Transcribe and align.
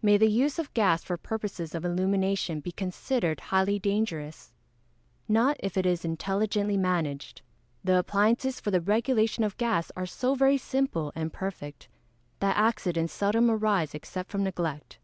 May 0.00 0.16
the 0.16 0.30
use 0.30 0.58
of 0.58 0.72
gas 0.72 1.04
for 1.04 1.18
purposes 1.18 1.74
of 1.74 1.84
illumination 1.84 2.60
be 2.60 2.72
considered 2.72 3.38
highly 3.52 3.78
dangerous? 3.78 4.54
Not 5.28 5.58
if 5.60 5.76
it 5.76 5.84
is 5.84 6.06
intelligently 6.06 6.78
managed. 6.78 7.42
The 7.84 7.98
appliances 7.98 8.60
for 8.60 8.70
the 8.70 8.80
regulation 8.80 9.44
of 9.44 9.58
gas 9.58 9.92
are 9.94 10.06
so 10.06 10.34
very 10.34 10.56
simple 10.56 11.12
and 11.14 11.30
perfect, 11.30 11.88
that 12.40 12.56
accidents 12.56 13.12
seldom 13.12 13.50
arise 13.50 13.94
except 13.94 14.30
from 14.30 14.42
neglect. 14.42 14.98